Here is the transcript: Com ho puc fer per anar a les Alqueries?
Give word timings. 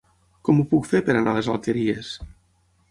Com 0.47 0.61
ho 0.61 0.65
puc 0.71 0.89
fer 0.93 1.03
per 1.11 1.17
anar 1.21 1.37
a 1.37 1.39
les 1.41 1.51
Alqueries? 1.57 2.13